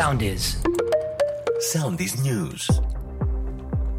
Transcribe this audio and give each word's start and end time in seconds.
Soundies. 0.00 0.42
Soundies 1.72 2.14
News. 2.24 2.82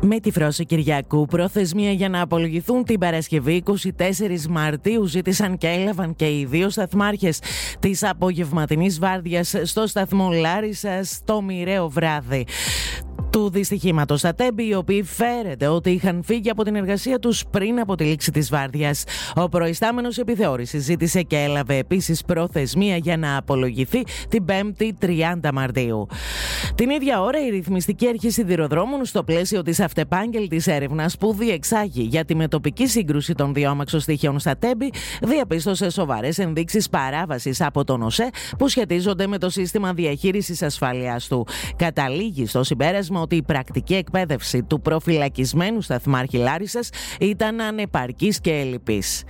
Με 0.02 0.20
τη 0.20 0.32
φρώση 0.32 0.66
Κυριακού, 0.66 1.26
προθεσμία 1.26 1.92
για 1.92 2.10
να 2.10 2.22
απολογηθούν 2.22 2.84
την 2.84 3.00
Παρασκευή 3.00 3.64
24 3.98 4.42
Μαρτίου 4.50 5.06
ζήτησαν 5.06 5.58
και 5.58 5.68
έλαβαν 5.68 6.16
και 6.16 6.26
οι 6.26 6.46
δύο 6.46 6.70
σταθμάρχες 6.70 7.40
της 7.80 8.04
απογευματινής 8.04 9.00
βάρδιας 9.00 9.56
στο 9.64 9.88
σταθμό 9.88 10.32
Λάρισα 10.32 11.02
το 11.26 11.42
μοιραίο 11.42 11.90
βράδυ 11.90 12.46
του 13.34 13.50
δυστυχήματος. 13.50 14.22
Τα 14.22 14.34
τέμπη, 14.34 14.68
οι 14.68 14.74
οποίοι 14.74 15.04
φέρεται 15.04 15.68
ότι 15.68 15.90
είχαν 15.90 16.24
φύγει 16.24 16.50
από 16.50 16.64
την 16.64 16.76
εργασία 16.76 17.20
τους 17.20 17.44
πριν 17.50 17.80
από 17.80 17.96
τη 17.96 18.04
λήξη 18.04 18.32
της 18.32 18.50
βάρδιας. 18.50 19.04
Ο 19.36 19.50
προϊστάμενος 19.50 20.18
επιθεώρησης 20.18 20.84
ζήτησε 20.84 21.22
και 21.22 21.38
έλαβε 21.38 21.78
επίσης 21.78 22.24
προθεσμία 22.24 22.98
για 22.98 23.18
να 23.18 23.38
απολογηθεί 23.38 24.04
την 24.30 24.46
5η 24.50 24.90
30 25.00 25.52
Μαρτίου. 25.54 26.08
Την 26.76 26.90
ίδια 26.90 27.22
ώρα, 27.22 27.46
η 27.46 27.50
ρυθμιστική 27.50 28.08
αρχή 28.08 28.30
σιδηροδρόμων, 28.30 29.06
στο 29.06 29.24
πλαίσιο 29.24 29.62
της 29.62 29.80
αυτεπάγγελτης 29.80 30.68
έρευνας 30.68 31.18
που 31.18 31.34
διεξάγει 31.34 32.02
για 32.02 32.26
τη 32.26 32.36
μετοπική 32.36 32.88
σύγκρουση 32.88 33.34
των 33.34 33.54
δύο 33.54 33.70
αμαξοστοιχείων 33.70 34.40
στα 34.40 34.58
τέμπη, 34.58 34.92
διαπίστωσε 35.22 35.90
σοβαρές 35.90 36.38
ενδείξεις 36.38 36.90
παράβασης 36.90 37.62
από 37.62 37.84
τον 37.84 38.02
ΟΣΕ 38.02 38.30
που 38.58 38.68
σχετίζονται 38.68 39.28
με 39.28 39.38
το 39.38 39.50
σύστημα 39.50 39.94
διαχείρισης 39.94 40.62
ασφαλείας 40.62 41.28
του. 41.28 41.48
Καταλήγει 41.76 42.46
στο 42.46 42.64
συμπέρασμα 42.64 43.22
ότι 43.24 43.36
η 43.36 43.42
πρακτική 43.42 43.96
εκπαίδευση 43.96 44.64
του 44.64 44.82
προφυλακισμένου 44.82 45.82
σταθμάρχη 45.82 46.38
Λάρισας 46.38 46.90
ήταν 47.20 47.62
ανεπαρκής 47.62 48.40
και 48.40 48.52
ελλειπής. 48.52 49.24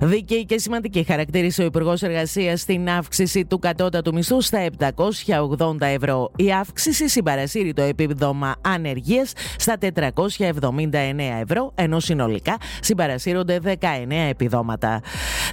Δίκαιη 0.00 0.44
και 0.44 0.58
σημαντική 0.58 1.04
χαρακτήρισε 1.04 1.62
ο 1.62 1.64
Υπουργός 1.64 2.02
Εργασίας 2.02 2.60
στην 2.60 2.88
αύξηση 2.88 3.44
του 3.44 3.58
κατώτατου 3.58 4.12
μισθού 4.12 4.40
στα 4.40 4.66
780 4.78 5.80
ευρώ. 5.80 6.30
Η 6.36 6.52
αύξηση 6.52 7.08
συμπαρασύρει 7.08 7.72
το 7.72 7.82
επίδομα 7.82 8.54
ανεργίας 8.60 9.32
στα 9.56 9.76
479 9.78 11.40
ευρώ, 11.42 11.72
ενώ 11.74 12.00
συνολικά 12.00 12.56
συμπαρασύρονται 12.80 13.60
19 13.64 13.76
επιδόματα. 14.28 15.00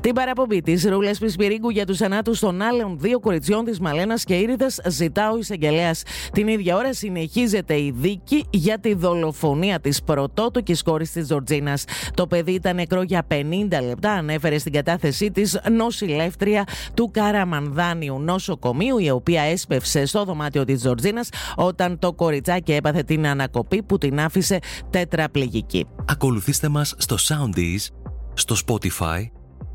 Την 0.03 0.13
παραπομπή 0.13 0.61
της 0.61 0.85
Ρούλα 0.85 1.15
Πισπυρίγκου 1.19 1.69
για 1.69 1.85
τους 1.85 1.97
θανάτους 1.97 2.39
των 2.39 2.61
άλλων 2.61 2.97
δύο 2.99 3.19
κοριτσιών 3.19 3.65
της 3.65 3.79
Μαλένας 3.79 4.23
και 4.23 4.33
Ήρυδα 4.33 4.67
ζητά 4.87 5.31
ο 5.31 5.37
εισαγγελέας. 5.37 6.03
Την 6.31 6.47
ίδια 6.47 6.75
ώρα 6.75 6.93
συνεχίζεται 6.93 7.73
η 7.79 7.93
δίκη 7.95 8.45
για 8.49 8.79
τη 8.79 8.93
δολοφονία 8.93 9.79
της 9.79 10.03
πρωτότοκης 10.03 10.83
κόρης 10.83 11.11
της 11.11 11.25
Τζορτζίνας. 11.25 11.83
Το 12.13 12.27
παιδί 12.27 12.51
ήταν 12.51 12.75
νεκρό 12.75 13.01
για 13.01 13.27
50 13.27 13.81
λεπτά, 13.87 14.11
ανέφερε 14.11 14.57
στην 14.57 14.71
κατάθεσή 14.71 15.31
της 15.31 15.59
νοσηλεύτρια 15.71 16.63
του 16.93 17.11
Καραμανδάνιου 17.11 18.19
νοσοκομείου, 18.19 18.97
η 18.97 19.09
οποία 19.09 19.41
έσπευσε 19.41 20.05
στο 20.05 20.23
δωμάτιο 20.23 20.63
της 20.63 20.79
Τζορτζίνας 20.79 21.29
όταν 21.55 21.99
το 21.99 22.13
κοριτσάκι 22.13 22.73
έπαθε 22.73 23.03
την 23.03 23.27
ανακοπή 23.27 23.83
που 23.83 23.97
την 23.97 24.19
άφησε 24.19 24.59
τετραπληγική. 24.89 25.85
Ακολουθήστε 26.05 26.67
μας 26.67 26.95
στο 26.97 27.15
Soundees, 27.19 27.87
στο 28.33 28.55
Spotify, 28.67 29.42